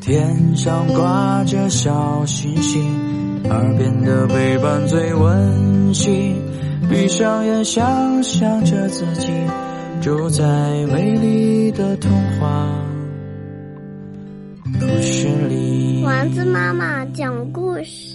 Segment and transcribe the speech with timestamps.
[0.00, 2.82] 天上挂着小星星
[3.48, 6.36] 耳边的陪伴最温馨
[6.90, 9.32] 闭上眼想象着自己
[10.02, 10.44] 住在
[10.92, 12.68] 美丽的童话。
[14.80, 18.14] 故事里丸子妈妈讲故事。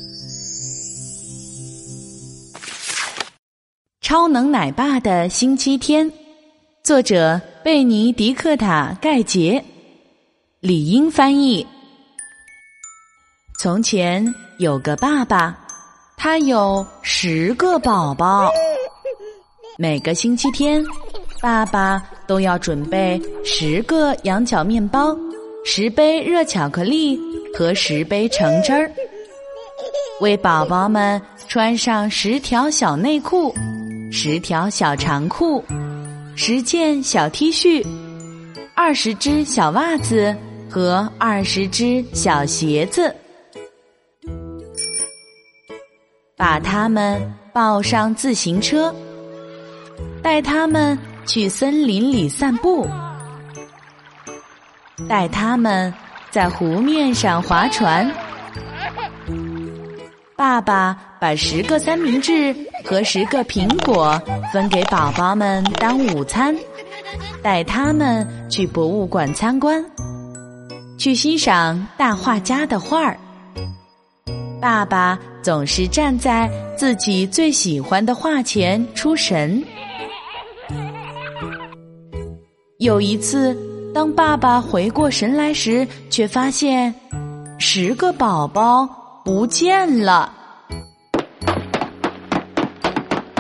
[4.02, 6.12] 超能奶爸的星期天
[6.84, 9.64] 作者贝尼迪克塔·盖杰，
[10.62, 11.66] 李英翻译。
[13.60, 14.26] 从前
[14.60, 15.58] 有个爸爸。
[16.22, 18.52] 他有十个宝宝，
[19.78, 20.84] 每个星期天，
[21.42, 25.18] 爸爸都要准备十个羊角面包、
[25.64, 27.18] 十杯热巧克力
[27.58, 28.92] 和十杯橙汁儿，
[30.20, 33.56] 为宝宝们穿上十条小内裤、
[34.12, 35.64] 十条小长裤、
[36.42, 37.86] 十件小 T 恤、
[38.74, 40.34] 二十只小袜子
[40.70, 43.14] 和二十只小鞋子。
[46.38, 48.96] 把他们抱上自行车，
[50.24, 52.88] 带他们去森林里散步，
[55.10, 55.94] 带他们
[56.32, 58.10] 在湖面上划船。
[60.40, 64.18] 爸爸把十个三明治和十个苹果
[64.54, 66.56] 分给宝宝们当午餐，
[67.44, 69.84] 带他们去博物馆参观，
[70.98, 73.20] 去欣赏大画家的画儿。
[74.62, 79.62] 爸爸总是站在自己最喜欢的画前出神。
[82.78, 83.54] 有一次，
[83.94, 86.96] 当爸爸回过神来时，却发现
[87.58, 88.88] 十个宝宝
[89.30, 90.34] 不见了。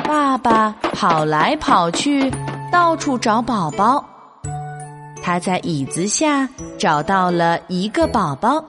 [0.03, 2.31] 爸爸跑来跑去，
[2.71, 4.05] 到处找宝宝。
[5.23, 6.47] 他在椅子下
[6.77, 8.63] 找到了一个宝宝，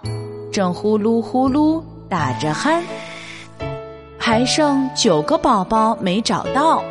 [0.50, 1.82] 正呼噜呼噜。
[2.08, 2.80] 打着鼾，
[4.18, 6.82] 还剩九个宝宝没找到。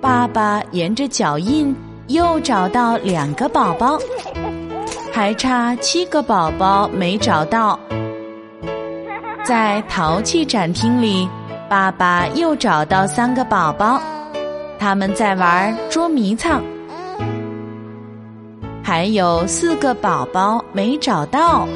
[0.00, 3.98] 爸爸沿着脚印又找到两个宝宝，
[5.12, 7.78] 还差七个宝宝没找到。
[9.44, 11.28] 在陶器展厅里，
[11.68, 14.00] 爸爸又找到三个宝宝，
[14.78, 16.62] 他们在玩捉迷藏。
[18.82, 21.68] 还有四个宝宝没找到。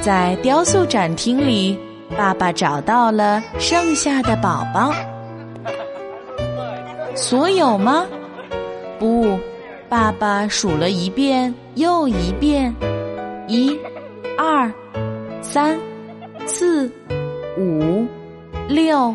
[0.00, 1.78] 在雕塑展厅里，
[2.16, 4.92] 爸爸找到了剩下的宝宝。
[7.14, 8.04] 所有吗？
[8.98, 9.38] 不，
[9.88, 12.74] 爸爸数了一遍又一遍，
[13.46, 13.76] 一、
[14.36, 14.72] 二、
[15.50, 15.78] 三、
[16.46, 16.92] 四、
[17.56, 18.06] 五、
[18.68, 19.14] 六、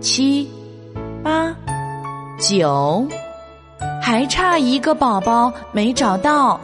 [0.00, 0.50] 七、
[1.22, 1.54] 八、
[2.38, 3.06] 九，
[4.02, 6.58] 还差一个宝宝没找到。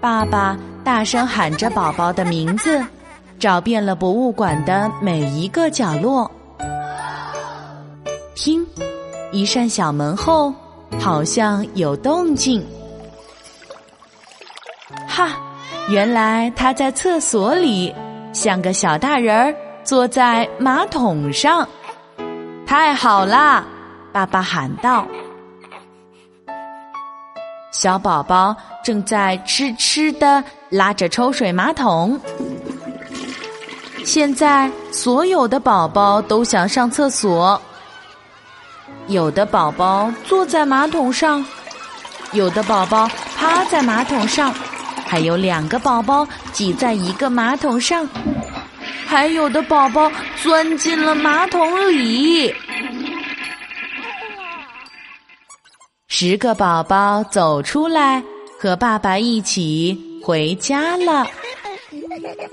[0.00, 0.56] 爸爸。
[0.86, 2.80] 大声喊着宝宝的名字，
[3.40, 6.30] 找遍了博物馆的每一个角落。
[8.36, 8.64] 听，
[9.32, 10.54] 一扇小门后
[11.00, 12.64] 好像有动静。
[15.08, 15.36] 哈，
[15.88, 17.94] 原来他在厕所里，
[18.32, 19.54] 像个小大人儿
[19.84, 21.66] 坐在马桶上。
[22.66, 23.64] 太好啦！
[24.12, 25.06] 爸爸喊道。
[27.70, 32.18] 小宝宝正在痴痴的拉着抽水马桶。
[34.04, 37.60] 现在所有的宝宝都想上厕所，
[39.06, 41.44] 有的宝宝坐在马桶上，
[42.32, 44.52] 有的宝宝趴在马桶上，
[45.06, 48.08] 还有两个宝宝挤在一个马桶上，
[49.06, 50.10] 还有的宝宝
[50.42, 52.54] 钻进了马桶里。
[56.08, 58.22] 十个宝宝走出来，
[58.58, 61.26] 和爸爸一起回家了。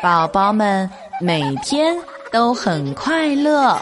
[0.02, 0.90] 宝宝们
[1.20, 1.98] 每天
[2.32, 3.82] 都很快乐。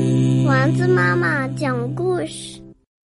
[0.51, 2.60] 丸子妈妈讲故事。